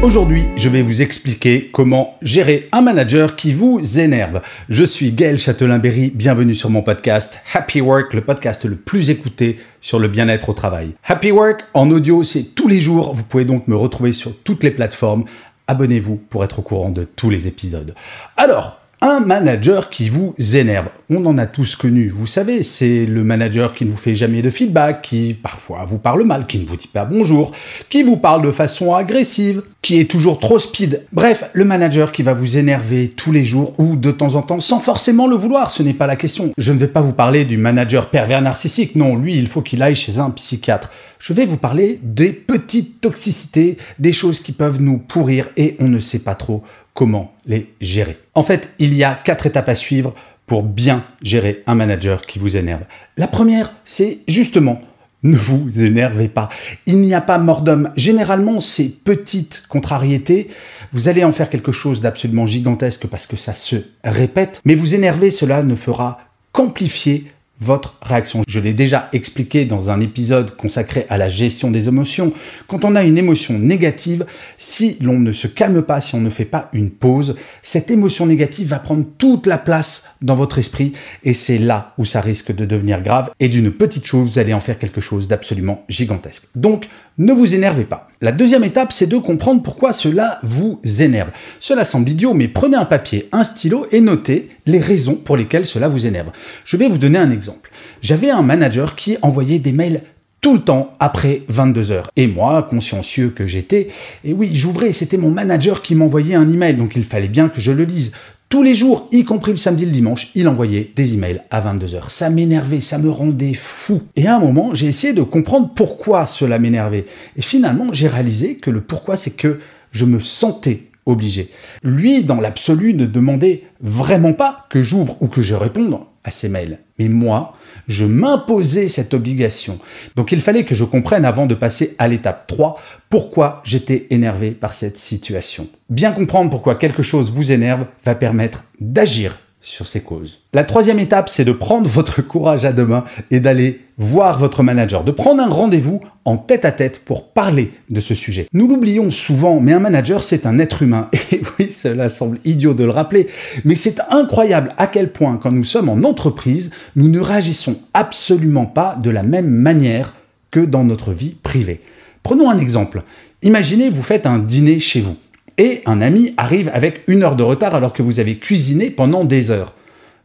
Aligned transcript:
Aujourd'hui, 0.00 0.44
je 0.54 0.68
vais 0.68 0.80
vous 0.80 1.02
expliquer 1.02 1.70
comment 1.72 2.16
gérer 2.22 2.68
un 2.70 2.82
manager 2.82 3.34
qui 3.34 3.52
vous 3.52 3.98
énerve. 3.98 4.40
Je 4.68 4.84
suis 4.84 5.10
Gaël 5.10 5.40
Châtelain-Berry, 5.40 6.12
bienvenue 6.14 6.54
sur 6.54 6.70
mon 6.70 6.82
podcast 6.82 7.40
Happy 7.52 7.80
Work, 7.80 8.14
le 8.14 8.20
podcast 8.20 8.64
le 8.64 8.76
plus 8.76 9.10
écouté 9.10 9.58
sur 9.80 9.98
le 9.98 10.06
bien-être 10.06 10.50
au 10.50 10.52
travail. 10.52 10.92
Happy 11.04 11.32
Work 11.32 11.64
en 11.74 11.90
audio, 11.90 12.22
c'est 12.22 12.54
tous 12.54 12.68
les 12.68 12.80
jours. 12.80 13.12
Vous 13.12 13.24
pouvez 13.24 13.44
donc 13.44 13.66
me 13.66 13.74
retrouver 13.74 14.12
sur 14.12 14.36
toutes 14.44 14.62
les 14.62 14.70
plateformes. 14.70 15.24
Abonnez-vous 15.66 16.14
pour 16.30 16.44
être 16.44 16.60
au 16.60 16.62
courant 16.62 16.90
de 16.90 17.02
tous 17.02 17.28
les 17.28 17.48
épisodes. 17.48 17.92
Alors, 18.36 18.77
un 19.00 19.20
manager 19.20 19.90
qui 19.90 20.08
vous 20.08 20.34
énerve. 20.54 20.88
On 21.08 21.24
en 21.26 21.38
a 21.38 21.46
tous 21.46 21.76
connu. 21.76 22.08
Vous 22.08 22.26
savez, 22.26 22.62
c'est 22.62 23.06
le 23.06 23.22
manager 23.22 23.72
qui 23.72 23.84
ne 23.84 23.90
vous 23.90 23.96
fait 23.96 24.14
jamais 24.14 24.42
de 24.42 24.50
feedback, 24.50 25.02
qui 25.02 25.34
parfois 25.40 25.84
vous 25.84 25.98
parle 25.98 26.24
mal, 26.24 26.46
qui 26.46 26.58
ne 26.58 26.66
vous 26.66 26.76
dit 26.76 26.88
pas 26.88 27.04
bonjour, 27.04 27.52
qui 27.88 28.02
vous 28.02 28.16
parle 28.16 28.42
de 28.42 28.50
façon 28.50 28.94
agressive, 28.94 29.62
qui 29.82 30.00
est 30.00 30.10
toujours 30.10 30.40
trop 30.40 30.58
speed. 30.58 31.04
Bref, 31.12 31.48
le 31.52 31.64
manager 31.64 32.10
qui 32.10 32.22
va 32.22 32.34
vous 32.34 32.58
énerver 32.58 33.08
tous 33.08 33.30
les 33.30 33.44
jours 33.44 33.74
ou 33.78 33.94
de 33.94 34.10
temps 34.10 34.34
en 34.34 34.42
temps 34.42 34.60
sans 34.60 34.80
forcément 34.80 35.28
le 35.28 35.36
vouloir. 35.36 35.70
Ce 35.70 35.82
n'est 35.82 35.94
pas 35.94 36.06
la 36.06 36.16
question. 36.16 36.52
Je 36.58 36.72
ne 36.72 36.78
vais 36.78 36.88
pas 36.88 37.00
vous 37.00 37.12
parler 37.12 37.44
du 37.44 37.56
manager 37.56 38.10
pervers 38.10 38.42
narcissique. 38.42 38.96
Non, 38.96 39.16
lui, 39.16 39.36
il 39.36 39.46
faut 39.46 39.62
qu'il 39.62 39.82
aille 39.82 39.96
chez 39.96 40.18
un 40.18 40.30
psychiatre. 40.30 40.90
Je 41.20 41.32
vais 41.32 41.46
vous 41.46 41.56
parler 41.56 42.00
des 42.02 42.32
petites 42.32 43.00
toxicités, 43.00 43.76
des 43.98 44.12
choses 44.12 44.40
qui 44.40 44.52
peuvent 44.52 44.80
nous 44.80 44.98
pourrir 44.98 45.48
et 45.56 45.76
on 45.78 45.88
ne 45.88 45.98
sait 45.98 46.20
pas 46.20 46.34
trop 46.34 46.62
comment 46.98 47.32
les 47.46 47.72
gérer. 47.80 48.18
En 48.34 48.42
fait, 48.42 48.72
il 48.80 48.92
y 48.92 49.04
a 49.04 49.14
quatre 49.14 49.46
étapes 49.46 49.68
à 49.68 49.76
suivre 49.76 50.16
pour 50.48 50.64
bien 50.64 51.04
gérer 51.22 51.62
un 51.68 51.76
manager 51.76 52.26
qui 52.26 52.40
vous 52.40 52.56
énerve. 52.56 52.82
La 53.16 53.28
première, 53.28 53.72
c'est 53.84 54.18
justement 54.26 54.80
ne 55.22 55.36
vous 55.36 55.80
énervez 55.80 56.26
pas. 56.26 56.48
Il 56.86 57.00
n'y 57.00 57.14
a 57.14 57.20
pas 57.20 57.38
mort 57.38 57.60
d'homme. 57.62 57.92
Généralement, 57.96 58.60
ces 58.60 58.88
petites 58.88 59.64
contrariétés, 59.68 60.48
vous 60.92 61.06
allez 61.06 61.22
en 61.22 61.30
faire 61.30 61.50
quelque 61.50 61.70
chose 61.70 62.00
d'absolument 62.00 62.48
gigantesque 62.48 63.06
parce 63.06 63.28
que 63.28 63.36
ça 63.36 63.54
se 63.54 63.76
répète. 64.02 64.60
Mais 64.64 64.74
vous 64.74 64.96
énerver, 64.96 65.30
cela 65.30 65.62
ne 65.62 65.76
fera 65.76 66.18
qu'amplifier 66.50 67.26
votre 67.60 67.96
réaction. 68.02 68.42
Je 68.46 68.60
l'ai 68.60 68.72
déjà 68.72 69.08
expliqué 69.12 69.64
dans 69.64 69.90
un 69.90 70.00
épisode 70.00 70.54
consacré 70.56 71.06
à 71.08 71.18
la 71.18 71.28
gestion 71.28 71.70
des 71.70 71.88
émotions. 71.88 72.32
Quand 72.66 72.84
on 72.84 72.94
a 72.94 73.02
une 73.02 73.18
émotion 73.18 73.58
négative, 73.58 74.26
si 74.56 74.96
l'on 75.00 75.18
ne 75.18 75.32
se 75.32 75.46
calme 75.46 75.82
pas, 75.82 76.00
si 76.00 76.14
on 76.14 76.20
ne 76.20 76.30
fait 76.30 76.44
pas 76.44 76.68
une 76.72 76.90
pause, 76.90 77.34
cette 77.62 77.90
émotion 77.90 78.26
négative 78.26 78.68
va 78.68 78.78
prendre 78.78 79.04
toute 79.18 79.46
la 79.46 79.58
place 79.58 80.10
dans 80.22 80.34
votre 80.34 80.58
esprit 80.58 80.92
et 81.24 81.32
c'est 81.32 81.58
là 81.58 81.94
où 81.98 82.04
ça 82.04 82.20
risque 82.20 82.54
de 82.54 82.64
devenir 82.64 83.02
grave 83.02 83.30
et 83.40 83.48
d'une 83.48 83.72
petite 83.72 84.06
chose, 84.06 84.32
vous 84.32 84.38
allez 84.38 84.54
en 84.54 84.60
faire 84.60 84.78
quelque 84.78 85.00
chose 85.00 85.28
d'absolument 85.28 85.84
gigantesque. 85.88 86.48
Donc, 86.54 86.88
ne 87.18 87.32
vous 87.32 87.54
énervez 87.54 87.84
pas. 87.84 88.08
La 88.20 88.32
deuxième 88.32 88.64
étape, 88.64 88.92
c'est 88.92 89.06
de 89.06 89.16
comprendre 89.16 89.62
pourquoi 89.62 89.92
cela 89.92 90.40
vous 90.42 90.80
énerve. 91.00 91.30
Cela 91.60 91.84
semble 91.84 92.10
idiot, 92.10 92.34
mais 92.34 92.48
prenez 92.48 92.76
un 92.76 92.84
papier, 92.84 93.28
un 93.30 93.44
stylo 93.44 93.86
et 93.92 94.00
notez 94.00 94.48
les 94.66 94.80
raisons 94.80 95.14
pour 95.14 95.36
lesquelles 95.36 95.66
cela 95.66 95.86
vous 95.86 96.04
énerve. 96.04 96.32
Je 96.64 96.76
vais 96.76 96.88
vous 96.88 96.98
donner 96.98 97.18
un 97.18 97.30
exemple. 97.30 97.70
J'avais 98.02 98.30
un 98.30 98.42
manager 98.42 98.96
qui 98.96 99.18
envoyait 99.22 99.60
des 99.60 99.70
mails 99.70 100.02
tout 100.40 100.54
le 100.54 100.60
temps 100.60 100.96
après 100.98 101.42
22 101.48 101.92
heures. 101.92 102.10
Et 102.16 102.26
moi, 102.26 102.66
consciencieux 102.68 103.30
que 103.30 103.46
j'étais, 103.46 103.86
et 104.24 104.32
oui, 104.32 104.50
j'ouvrais, 104.52 104.90
c'était 104.90 105.16
mon 105.16 105.30
manager 105.30 105.80
qui 105.80 105.94
m'envoyait 105.94 106.34
un 106.34 106.52
email, 106.52 106.74
donc 106.74 106.96
il 106.96 107.04
fallait 107.04 107.28
bien 107.28 107.48
que 107.48 107.60
je 107.60 107.70
le 107.70 107.84
lise. 107.84 108.12
Tous 108.48 108.62
les 108.62 108.74
jours, 108.74 109.08
y 109.12 109.24
compris 109.24 109.50
le 109.50 109.58
samedi 109.58 109.82
et 109.82 109.86
le 109.86 109.92
dimanche, 109.92 110.30
il 110.34 110.48
envoyait 110.48 110.90
des 110.96 111.12
emails 111.12 111.42
à 111.50 111.60
22h. 111.60 112.08
Ça 112.08 112.30
m'énervait, 112.30 112.80
ça 112.80 112.96
me 112.96 113.10
rendait 113.10 113.52
fou. 113.52 114.00
Et 114.16 114.26
à 114.26 114.36
un 114.36 114.40
moment, 114.40 114.74
j'ai 114.74 114.86
essayé 114.86 115.12
de 115.12 115.20
comprendre 115.20 115.70
pourquoi 115.74 116.24
cela 116.24 116.58
m'énervait. 116.58 117.04
Et 117.36 117.42
finalement, 117.42 117.92
j'ai 117.92 118.08
réalisé 118.08 118.54
que 118.54 118.70
le 118.70 118.80
pourquoi, 118.80 119.18
c'est 119.18 119.32
que 119.32 119.58
je 119.92 120.06
me 120.06 120.18
sentais 120.18 120.84
obligé. 121.04 121.50
Lui, 121.82 122.24
dans 122.24 122.40
l'absolu, 122.40 122.94
ne 122.94 123.04
demandait 123.04 123.64
vraiment 123.82 124.32
pas 124.32 124.64
que 124.70 124.82
j'ouvre 124.82 125.18
ou 125.20 125.26
que 125.26 125.42
je 125.42 125.54
réponde 125.54 125.98
à 126.28 126.30
ses 126.30 126.48
mails. 126.48 126.78
Mais 126.98 127.08
moi, 127.08 127.54
je 127.88 128.04
m'imposais 128.04 128.86
cette 128.86 129.14
obligation. 129.14 129.78
Donc 130.14 130.30
il 130.30 130.40
fallait 130.40 130.64
que 130.64 130.74
je 130.74 130.84
comprenne 130.84 131.24
avant 131.24 131.46
de 131.46 131.54
passer 131.54 131.96
à 131.98 132.06
l'étape 132.06 132.46
3 132.46 132.80
pourquoi 133.10 133.62
j'étais 133.64 134.06
énervé 134.10 134.52
par 134.52 134.74
cette 134.74 134.98
situation. 134.98 135.66
Bien 135.90 136.12
comprendre 136.12 136.50
pourquoi 136.50 136.76
quelque 136.76 137.02
chose 137.02 137.32
vous 137.32 137.50
énerve 137.50 137.86
va 138.04 138.14
permettre 138.14 138.64
d'agir 138.80 139.38
sur 139.60 139.88
ces 139.88 140.00
causes. 140.00 140.42
La 140.52 140.64
troisième 140.64 141.00
étape, 141.00 141.28
c'est 141.28 141.44
de 141.44 141.52
prendre 141.52 141.88
votre 141.88 142.22
courage 142.22 142.64
à 142.64 142.72
deux 142.72 142.86
mains 142.86 143.04
et 143.30 143.40
d'aller 143.40 143.80
voir 143.98 144.38
votre 144.38 144.62
manager, 144.62 145.02
de 145.02 145.10
prendre 145.10 145.42
un 145.42 145.48
rendez-vous 145.48 146.00
en 146.24 146.36
tête 146.36 146.64
à 146.64 146.70
tête 146.70 147.04
pour 147.04 147.28
parler 147.28 147.72
de 147.90 148.00
ce 148.00 148.14
sujet. 148.14 148.46
Nous 148.52 148.68
l'oublions 148.68 149.10
souvent, 149.10 149.60
mais 149.60 149.72
un 149.72 149.80
manager, 149.80 150.22
c'est 150.22 150.46
un 150.46 150.60
être 150.60 150.82
humain. 150.82 151.08
Et 151.32 151.42
oui, 151.58 151.72
cela 151.72 152.08
semble 152.08 152.38
idiot 152.44 152.74
de 152.74 152.84
le 152.84 152.90
rappeler, 152.90 153.26
mais 153.64 153.74
c'est 153.74 154.00
incroyable 154.10 154.72
à 154.78 154.86
quel 154.86 155.10
point, 155.10 155.36
quand 155.36 155.50
nous 155.50 155.64
sommes 155.64 155.88
en 155.88 156.08
entreprise, 156.08 156.70
nous 156.96 157.08
ne 157.08 157.20
réagissons 157.20 157.76
absolument 157.92 158.66
pas 158.66 158.96
de 159.02 159.10
la 159.10 159.24
même 159.24 159.50
manière 159.50 160.14
que 160.50 160.60
dans 160.60 160.84
notre 160.84 161.12
vie 161.12 161.34
privée. 161.42 161.80
Prenons 162.22 162.50
un 162.50 162.58
exemple. 162.58 163.02
Imaginez, 163.42 163.90
vous 163.90 164.02
faites 164.02 164.26
un 164.26 164.38
dîner 164.38 164.78
chez 164.78 165.00
vous 165.00 165.16
et 165.58 165.82
un 165.86 166.00
ami 166.00 166.34
arrive 166.36 166.70
avec 166.72 167.02
une 167.08 167.24
heure 167.24 167.36
de 167.36 167.42
retard 167.42 167.74
alors 167.74 167.92
que 167.92 168.02
vous 168.02 168.20
avez 168.20 168.38
cuisiné 168.38 168.90
pendant 168.90 169.24
des 169.24 169.50
heures. 169.50 169.74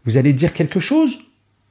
Vous 0.05 0.17
allez 0.17 0.33
dire 0.33 0.53
quelque 0.53 0.79
chose 0.79 1.17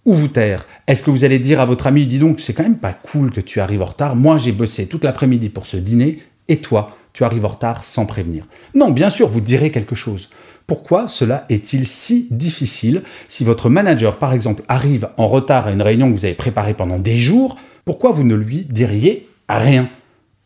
ou 0.04 0.14
vous 0.14 0.28
taire? 0.28 0.66
Est-ce 0.86 1.02
que 1.02 1.10
vous 1.10 1.24
allez 1.24 1.38
dire 1.38 1.60
à 1.60 1.66
votre 1.66 1.86
ami, 1.86 2.06
dis 2.06 2.18
donc, 2.18 2.40
c'est 2.40 2.52
quand 2.52 2.62
même 2.62 2.78
pas 2.78 2.92
cool 2.92 3.30
que 3.30 3.40
tu 3.40 3.60
arrives 3.60 3.82
en 3.82 3.86
retard, 3.86 4.16
moi 4.16 4.38
j'ai 4.38 4.52
bossé 4.52 4.86
toute 4.86 5.04
l'après-midi 5.04 5.48
pour 5.48 5.66
ce 5.66 5.76
dîner, 5.76 6.18
et 6.48 6.58
toi, 6.58 6.96
tu 7.12 7.24
arrives 7.24 7.44
en 7.44 7.48
retard 7.48 7.84
sans 7.84 8.06
prévenir. 8.06 8.46
Non, 8.74 8.90
bien 8.90 9.10
sûr, 9.10 9.28
vous 9.28 9.40
direz 9.40 9.70
quelque 9.70 9.94
chose. 9.94 10.30
Pourquoi 10.66 11.08
cela 11.08 11.44
est-il 11.48 11.86
si 11.86 12.28
difficile? 12.30 13.02
Si 13.28 13.44
votre 13.44 13.68
manager, 13.68 14.18
par 14.18 14.32
exemple, 14.32 14.62
arrive 14.68 15.08
en 15.16 15.28
retard 15.28 15.66
à 15.66 15.72
une 15.72 15.82
réunion 15.82 16.08
que 16.08 16.16
vous 16.16 16.24
avez 16.24 16.34
préparée 16.34 16.74
pendant 16.74 16.98
des 16.98 17.18
jours 17.18 17.56
Pourquoi 17.84 18.12
vous 18.12 18.24
ne 18.24 18.34
lui 18.34 18.66
diriez 18.68 19.28
rien? 19.48 19.90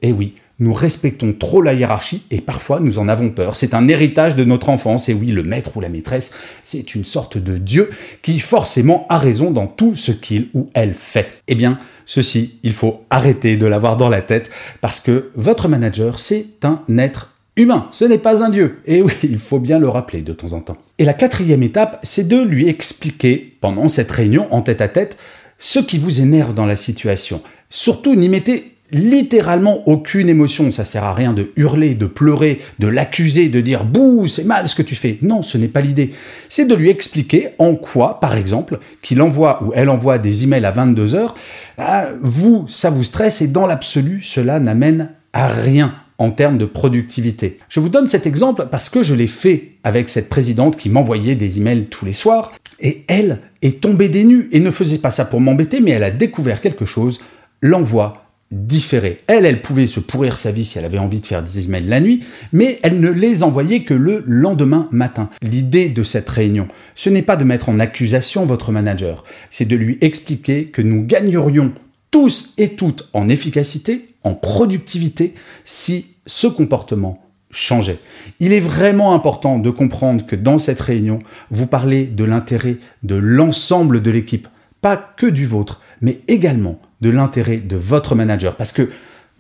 Eh 0.03 0.13
oui, 0.13 0.35
nous 0.59 0.73
respectons 0.73 1.35
trop 1.35 1.61
la 1.61 1.75
hiérarchie 1.75 2.23
et 2.31 2.41
parfois 2.41 2.81
nous 2.81 2.99
en 2.99 3.09
avons 3.09 3.31
peur. 3.31 3.57
C'est 3.57 3.75
un 3.75 3.89
héritage 3.89 4.37
de 4.37 4.45
notre 4.45 4.71
enfance 4.71 5.09
et 5.09 5.15
oui, 5.15 5.29
le 5.29 5.43
maître 5.43 5.77
ou 5.77 5.81
la 5.81 5.89
maîtresse, 5.89 6.33
c'est 6.65 6.95
une 6.95 7.05
sorte 7.05 7.37
de 7.37 7.59
Dieu 7.59 7.91
qui 8.23 8.41
forcément 8.41 9.07
a 9.09 9.19
raison 9.19 9.51
dans 9.51 9.67
tout 9.67 9.95
ce 9.95 10.13
qu'il 10.13 10.49
ou 10.55 10.71
elle 10.75 10.95
fait. 10.95 11.29
Eh 11.49 11.55
bien, 11.55 11.79
ceci, 12.07 12.55
il 12.63 12.73
faut 12.73 13.05
arrêter 13.11 13.57
de 13.57 13.67
l'avoir 13.67 13.97
dans 13.97 14.09
la 14.09 14.23
tête 14.23 14.51
parce 14.81 15.01
que 15.01 15.31
votre 15.35 15.69
manager, 15.69 16.19
c'est 16.19 16.47
un 16.63 16.81
être 16.97 17.33
humain, 17.57 17.89
ce 17.91 18.05
n'est 18.05 18.19
pas 18.19 18.43
un 18.43 18.51
dieu. 18.51 18.81
Et 18.87 19.03
oui, 19.03 19.13
il 19.23 19.39
faut 19.39 19.59
bien 19.59 19.79
le 19.79 19.89
rappeler 19.89 20.23
de 20.23 20.33
temps 20.33 20.53
en 20.53 20.61
temps. 20.61 20.79
Et 20.99 21.05
la 21.05 21.15
quatrième 21.15 21.63
étape, 21.63 21.99
c'est 22.03 22.29
de 22.29 22.41
lui 22.41 22.69
expliquer 22.69 23.57
pendant 23.61 23.89
cette 23.89 24.11
réunion 24.11 24.47
en 24.53 24.63
tête 24.63 24.81
à 24.81 24.89
tête 24.89 25.19
ce 25.59 25.79
qui 25.79 25.99
vous 25.99 26.21
énerve 26.21 26.55
dans 26.55 26.67
la 26.67 26.77
situation. 26.77 27.43
Surtout, 27.71 28.15
n'y 28.15 28.29
mettez 28.29 28.76
littéralement 28.93 29.87
aucune 29.89 30.29
émotion. 30.29 30.71
Ça 30.71 30.85
sert 30.85 31.05
à 31.05 31.15
rien 31.15 31.33
de 31.33 31.51
hurler, 31.57 31.95
de 31.95 32.07
pleurer, 32.07 32.61
de 32.79 32.87
l'accuser, 32.87 33.49
de 33.49 33.61
dire 33.61 33.85
bouh, 33.85 34.29
c'est 34.29 34.45
mal 34.45 34.69
ce 34.69 34.75
que 34.75 34.83
tu 34.83 34.95
fais. 34.95 35.19
Non, 35.23 35.43
ce 35.43 35.59
n'est 35.59 35.69
pas 35.69 35.81
l'idée. 35.81 36.11
C'est 36.49 36.67
de 36.67 36.75
lui 36.75 36.91
expliquer 36.91 37.49
en 37.59 37.75
quoi, 37.75 38.21
par 38.21 38.37
exemple, 38.37 38.79
qu'il 39.03 39.21
envoie 39.23 39.63
ou 39.65 39.73
elle 39.75 39.89
envoie 39.89 40.19
des 40.19 40.45
emails 40.45 40.65
à 40.65 40.71
22 40.71 41.15
heures, 41.15 41.35
ah, 41.79 42.07
vous, 42.23 42.67
ça 42.69 42.91
vous 42.91 43.05
stresse 43.05 43.43
et 43.43 43.49
dans 43.49 43.67
l'absolu, 43.67 44.21
cela 44.23 44.61
n'amène 44.61 45.11
à 45.33 45.49
rien 45.49 45.95
en 46.19 46.31
termes 46.31 46.59
de 46.59 46.65
productivité. 46.65 47.59
Je 47.69 47.81
vous 47.81 47.89
donne 47.89 48.09
cet 48.09 48.27
exemple 48.27 48.69
parce 48.71 48.89
que 48.89 49.03
je 49.03 49.15
l'ai 49.15 49.27
fait 49.27 49.73
avec 49.85 50.09
cette 50.09 50.29
présidente 50.29 50.77
qui 50.77 50.89
m'envoyait 50.89 51.35
des 51.35 51.59
emails 51.59 51.87
tous 51.87 52.07
les 52.07 52.13
soirs 52.13 52.53
et 52.81 53.05
elle 53.09 53.41
est 53.63 53.81
tombée 53.81 54.09
des 54.09 54.25
nues 54.25 54.49
et 54.53 54.61
ne 54.61 54.71
faisait 54.71 54.99
pas 54.99 55.11
ça 55.11 55.27
pour 55.27 55.41
m'embêter 55.41 55.81
mais 55.81 55.91
elle 55.91 56.05
a 56.05 56.11
découvert 56.11 56.61
quelque 56.61 56.87
chose, 56.87 57.21
l'envoi 57.61 58.26
différé. 58.51 59.21
Elle, 59.27 59.45
elle 59.45 59.63
pouvait 59.63 59.87
se 59.87 60.01
pourrir 60.01 60.39
sa 60.39 60.53
vie 60.53 60.65
si 60.65 60.79
elle 60.79 60.85
avait 60.85 60.99
envie 60.99 61.21
de 61.21 61.27
faire 61.27 61.43
des 61.43 61.65
emails 61.65 61.87
la 61.87 62.01
nuit, 62.01 62.25
mais 62.53 62.79
elle 62.83 63.01
ne 63.01 63.11
les 63.11 63.43
envoyait 63.43 63.83
que 63.83 63.95
le 63.95 64.23
lendemain 64.27 64.89
matin. 64.93 65.31
L'idée 65.43 65.89
de 65.89 66.03
cette 66.03 66.29
réunion, 66.29 66.69
ce 66.95 67.11
n'est 67.11 67.23
pas 67.23 67.37
de 67.37 67.45
mettre 67.45 67.69
en 67.69 67.81
accusation 67.81 68.45
votre 68.45 68.73
manager, 68.73 69.25
c'est 69.51 69.65
de 69.65 69.77
lui 69.77 69.99
expliquer 70.01 70.67
que 70.67 70.83
nous 70.83 71.05
gagnerions 71.05 71.73
tous 72.11 72.55
et 72.57 72.71
toutes 72.71 73.09
en 73.13 73.29
efficacité, 73.29 74.09
en 74.23 74.35
productivité, 74.35 75.35
si 75.65 76.07
ce 76.27 76.47
comportement 76.47 77.23
changeait. 77.51 77.99
Il 78.41 78.53
est 78.53 78.61
vraiment 78.61 79.15
important 79.15 79.59
de 79.59 79.71
comprendre 79.71 80.25
que 80.25 80.37
dans 80.37 80.59
cette 80.59 80.81
réunion, 80.81 81.19
vous 81.51 81.67
parlez 81.67 82.05
de 82.05 82.25
l'intérêt 82.25 82.77
de 83.03 83.17
l'ensemble 83.17 84.03
de 84.03 84.11
l'équipe, 84.11 84.49
pas 84.81 84.97
que 84.97 85.27
du 85.27 85.47
vôtre, 85.47 85.81
mais 86.01 86.21
également 86.29 86.79
de 87.01 87.11
l'intérêt 87.11 87.59
de 87.59 87.77
votre 87.77 88.15
manager. 88.15 88.57
Parce 88.57 88.73
que, 88.73 88.91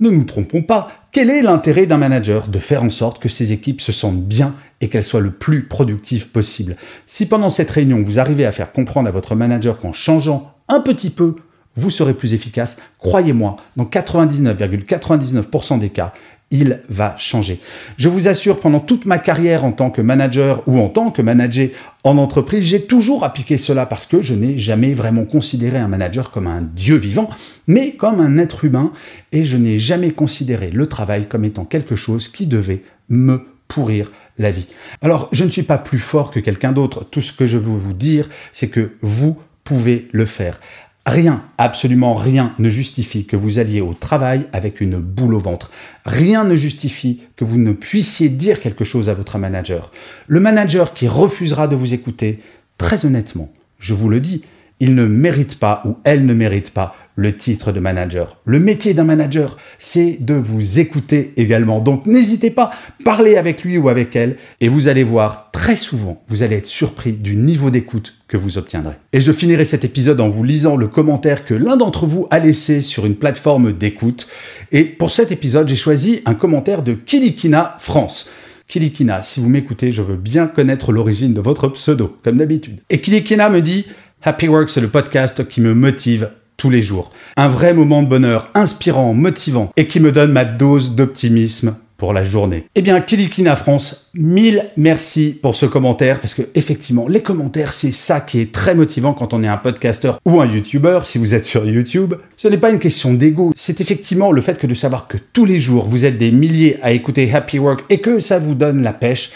ne 0.00 0.10
nous 0.10 0.24
trompons 0.24 0.62
pas, 0.62 0.88
quel 1.10 1.30
est 1.30 1.42
l'intérêt 1.42 1.86
d'un 1.86 1.96
manager 1.96 2.48
De 2.48 2.58
faire 2.58 2.82
en 2.82 2.90
sorte 2.90 3.18
que 3.18 3.28
ses 3.30 3.52
équipes 3.52 3.80
se 3.80 3.92
sentent 3.92 4.24
bien 4.24 4.54
et 4.80 4.88
qu'elles 4.88 5.04
soient 5.04 5.20
le 5.20 5.30
plus 5.30 5.64
productives 5.64 6.28
possible? 6.28 6.76
Si 7.06 7.26
pendant 7.26 7.50
cette 7.50 7.70
réunion, 7.70 8.02
vous 8.02 8.18
arrivez 8.18 8.44
à 8.44 8.52
faire 8.52 8.72
comprendre 8.72 9.08
à 9.08 9.12
votre 9.12 9.34
manager 9.34 9.78
qu'en 9.78 9.94
changeant 9.94 10.52
un 10.68 10.80
petit 10.80 11.10
peu, 11.10 11.36
vous 11.76 11.90
serez 11.90 12.14
plus 12.14 12.34
efficace, 12.34 12.78
croyez-moi, 12.98 13.56
dans 13.76 13.84
99,99% 13.84 15.78
des 15.78 15.90
cas, 15.90 16.12
il 16.50 16.80
va 16.88 17.14
changer. 17.18 17.60
Je 17.96 18.08
vous 18.08 18.28
assure, 18.28 18.60
pendant 18.60 18.78
toute 18.78 19.04
ma 19.04 19.18
carrière 19.18 19.64
en 19.64 19.72
tant 19.72 19.90
que 19.90 20.00
manager 20.00 20.62
ou 20.66 20.78
en 20.78 20.88
tant 20.88 21.10
que 21.10 21.22
manager 21.22 21.70
en 22.04 22.18
entreprise, 22.18 22.64
j'ai 22.64 22.82
toujours 22.82 23.24
appliqué 23.24 23.58
cela 23.58 23.84
parce 23.84 24.06
que 24.06 24.22
je 24.22 24.34
n'ai 24.34 24.56
jamais 24.56 24.94
vraiment 24.94 25.24
considéré 25.24 25.78
un 25.78 25.88
manager 25.88 26.30
comme 26.30 26.46
un 26.46 26.62
dieu 26.62 26.96
vivant, 26.96 27.28
mais 27.66 27.92
comme 27.92 28.20
un 28.20 28.38
être 28.38 28.64
humain, 28.64 28.92
et 29.32 29.44
je 29.44 29.56
n'ai 29.56 29.78
jamais 29.78 30.12
considéré 30.12 30.70
le 30.70 30.86
travail 30.86 31.26
comme 31.26 31.44
étant 31.44 31.64
quelque 31.64 31.96
chose 31.96 32.28
qui 32.28 32.46
devait 32.46 32.82
me 33.08 33.40
pourrir 33.66 34.12
la 34.38 34.52
vie. 34.52 34.68
Alors, 35.02 35.28
je 35.32 35.44
ne 35.44 35.50
suis 35.50 35.64
pas 35.64 35.78
plus 35.78 35.98
fort 35.98 36.30
que 36.30 36.38
quelqu'un 36.38 36.72
d'autre. 36.72 37.04
Tout 37.04 37.22
ce 37.22 37.32
que 37.32 37.48
je 37.48 37.58
veux 37.58 37.76
vous 37.76 37.92
dire, 37.92 38.28
c'est 38.52 38.68
que 38.68 38.92
vous 39.00 39.36
pouvez 39.64 40.06
le 40.12 40.26
faire. 40.26 40.60
Rien, 41.06 41.44
absolument 41.56 42.16
rien 42.16 42.50
ne 42.58 42.68
justifie 42.68 43.26
que 43.26 43.36
vous 43.36 43.60
alliez 43.60 43.80
au 43.80 43.94
travail 43.94 44.48
avec 44.52 44.80
une 44.80 44.96
boule 44.96 45.34
au 45.34 45.38
ventre. 45.38 45.70
Rien 46.04 46.42
ne 46.42 46.56
justifie 46.56 47.22
que 47.36 47.44
vous 47.44 47.58
ne 47.58 47.70
puissiez 47.70 48.28
dire 48.28 48.58
quelque 48.58 48.84
chose 48.84 49.08
à 49.08 49.14
votre 49.14 49.38
manager. 49.38 49.92
Le 50.26 50.40
manager 50.40 50.94
qui 50.94 51.06
refusera 51.06 51.68
de 51.68 51.76
vous 51.76 51.94
écouter, 51.94 52.40
très 52.76 53.06
honnêtement, 53.06 53.52
je 53.78 53.94
vous 53.94 54.08
le 54.08 54.18
dis, 54.18 54.42
il 54.80 54.96
ne 54.96 55.06
mérite 55.06 55.60
pas 55.60 55.80
ou 55.84 55.96
elle 56.02 56.26
ne 56.26 56.34
mérite 56.34 56.72
pas 56.72 56.96
le 57.16 57.34
titre 57.34 57.72
de 57.72 57.80
manager. 57.80 58.36
Le 58.44 58.60
métier 58.60 58.94
d'un 58.94 59.04
manager, 59.04 59.56
c'est 59.78 60.18
de 60.20 60.34
vous 60.34 60.78
écouter 60.78 61.32
également. 61.38 61.80
Donc 61.80 62.06
n'hésitez 62.06 62.50
pas, 62.50 62.70
parlez 63.04 63.36
avec 63.36 63.64
lui 63.64 63.78
ou 63.78 63.88
avec 63.88 64.14
elle 64.14 64.36
et 64.60 64.68
vous 64.68 64.86
allez 64.86 65.02
voir 65.02 65.50
très 65.50 65.76
souvent, 65.76 66.22
vous 66.28 66.42
allez 66.42 66.56
être 66.56 66.66
surpris 66.66 67.12
du 67.12 67.34
niveau 67.36 67.70
d'écoute 67.70 68.14
que 68.28 68.36
vous 68.36 68.58
obtiendrez. 68.58 68.94
Et 69.14 69.22
je 69.22 69.32
finirai 69.32 69.64
cet 69.64 69.84
épisode 69.84 70.20
en 70.20 70.28
vous 70.28 70.44
lisant 70.44 70.76
le 70.76 70.88
commentaire 70.88 71.46
que 71.46 71.54
l'un 71.54 71.76
d'entre 71.76 72.06
vous 72.06 72.28
a 72.30 72.38
laissé 72.38 72.82
sur 72.82 73.06
une 73.06 73.16
plateforme 73.16 73.72
d'écoute. 73.72 74.28
Et 74.70 74.84
pour 74.84 75.10
cet 75.10 75.32
épisode, 75.32 75.68
j'ai 75.68 75.76
choisi 75.76 76.20
un 76.26 76.34
commentaire 76.34 76.82
de 76.82 76.92
Kilikina 76.92 77.76
France. 77.78 78.28
Kilikina, 78.68 79.22
si 79.22 79.40
vous 79.40 79.48
m'écoutez, 79.48 79.92
je 79.92 80.02
veux 80.02 80.16
bien 80.16 80.48
connaître 80.48 80.92
l'origine 80.92 81.32
de 81.32 81.40
votre 81.40 81.68
pseudo, 81.68 82.18
comme 82.22 82.38
d'habitude. 82.38 82.80
Et 82.90 83.00
Kilikina 83.00 83.48
me 83.48 83.62
dit 83.62 83.86
Happy 84.22 84.48
Work, 84.48 84.68
c'est 84.68 84.80
le 84.80 84.88
podcast 84.88 85.48
qui 85.48 85.60
me 85.60 85.72
motive 85.72 86.30
tous 86.56 86.70
les 86.70 86.82
jours. 86.82 87.10
Un 87.36 87.48
vrai 87.48 87.74
moment 87.74 88.02
de 88.02 88.08
bonheur, 88.08 88.50
inspirant, 88.54 89.14
motivant, 89.14 89.70
et 89.76 89.86
qui 89.86 90.00
me 90.00 90.12
donne 90.12 90.32
ma 90.32 90.44
dose 90.44 90.94
d'optimisme 90.94 91.76
pour 91.96 92.12
la 92.12 92.24
journée. 92.24 92.66
Eh 92.74 92.82
bien, 92.82 93.00
Kilikina 93.00 93.56
France, 93.56 94.10
mille 94.14 94.66
merci 94.76 95.38
pour 95.40 95.54
ce 95.54 95.66
commentaire, 95.66 96.20
parce 96.20 96.34
que 96.34 96.42
effectivement, 96.54 97.08
les 97.08 97.22
commentaires, 97.22 97.72
c'est 97.72 97.92
ça 97.92 98.20
qui 98.20 98.40
est 98.40 98.52
très 98.52 98.74
motivant 98.74 99.14
quand 99.14 99.32
on 99.32 99.42
est 99.42 99.48
un 99.48 99.56
podcasteur 99.56 100.18
ou 100.26 100.40
un 100.40 100.46
YouTuber, 100.46 101.00
si 101.04 101.18
vous 101.18 101.34
êtes 101.34 101.46
sur 101.46 101.64
YouTube. 101.66 102.14
Ce 102.36 102.48
n'est 102.48 102.58
pas 102.58 102.70
une 102.70 102.78
question 102.78 103.14
d'ego, 103.14 103.52
c'est 103.56 103.80
effectivement 103.80 104.30
le 104.30 104.42
fait 104.42 104.58
que 104.58 104.66
de 104.66 104.74
savoir 104.74 105.08
que 105.08 105.16
tous 105.32 105.44
les 105.44 105.58
jours, 105.58 105.86
vous 105.86 106.04
êtes 106.04 106.18
des 106.18 106.30
milliers 106.30 106.78
à 106.82 106.92
écouter 106.92 107.32
Happy 107.32 107.58
Work 107.58 107.84
et 107.88 108.00
que 108.00 108.20
ça 108.20 108.38
vous 108.38 108.54
donne 108.54 108.82
la 108.82 108.92
pêche. 108.92 109.30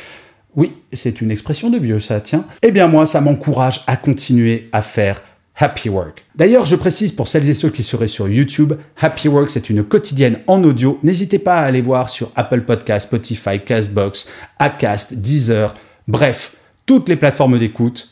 Oui, 0.56 0.72
c'est 0.92 1.20
une 1.20 1.30
expression 1.30 1.70
de 1.70 1.78
vieux, 1.78 2.00
ça, 2.00 2.20
tiens. 2.20 2.44
Eh 2.62 2.72
bien, 2.72 2.88
moi, 2.88 3.06
ça 3.06 3.20
m'encourage 3.20 3.82
à 3.86 3.96
continuer 3.96 4.68
à 4.72 4.82
faire 4.82 5.22
Happy 5.60 5.90
Work. 5.90 6.24
D'ailleurs, 6.34 6.64
je 6.64 6.74
précise 6.74 7.12
pour 7.12 7.28
celles 7.28 7.48
et 7.50 7.54
ceux 7.54 7.68
qui 7.68 7.82
seraient 7.82 8.08
sur 8.08 8.28
YouTube, 8.28 8.72
Happy 8.98 9.28
Work, 9.28 9.50
c'est 9.50 9.68
une 9.68 9.84
quotidienne 9.84 10.38
en 10.46 10.64
audio. 10.64 10.98
N'hésitez 11.02 11.38
pas 11.38 11.58
à 11.58 11.64
aller 11.64 11.82
voir 11.82 12.08
sur 12.08 12.32
Apple 12.34 12.62
Podcast, 12.62 13.08
Spotify, 13.08 13.60
Castbox, 13.62 14.28
Acast, 14.58 15.14
Deezer, 15.14 15.74
bref, 16.08 16.56
toutes 16.86 17.10
les 17.10 17.16
plateformes 17.16 17.58
d'écoute, 17.58 18.08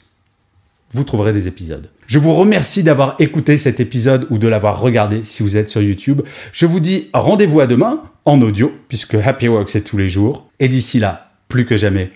vous 0.93 1.05
trouverez 1.05 1.33
des 1.33 1.49
épisodes. 1.49 1.89
Je 2.07 2.19
vous 2.19 2.35
remercie 2.35 2.83
d'avoir 2.83 3.17
écouté 3.19 3.59
cet 3.59 3.81
épisode 3.81 4.27
ou 4.31 4.39
de 4.39 4.49
l'avoir 4.49 4.81
regardé 4.81 5.23
si 5.25 5.43
vous 5.43 5.57
êtes 5.57 5.69
sur 5.69 5.83
YouTube. 5.83 6.23
Je 6.53 6.67
vous 6.67 6.81
dis 6.81 7.09
rendez-vous 7.13 7.61
à 7.61 7.67
demain 7.67 8.03
en 8.25 8.41
audio, 8.43 8.73
puisque 8.89 9.15
Happy 9.15 9.49
Work 9.49 9.71
c'est 9.71 9.85
tous 9.85 9.97
les 9.97 10.09
jours. 10.09 10.51
Et 10.61 10.69
d'ici 10.69 10.99
là, 11.01 11.33
plus 11.49 11.67
que 11.67 11.77
jamais, 11.77 12.11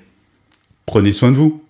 prenez 0.86 1.12
soin 1.12 1.30
de 1.30 1.36
vous. 1.36 1.61